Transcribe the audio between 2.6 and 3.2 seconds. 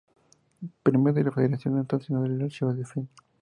del Film.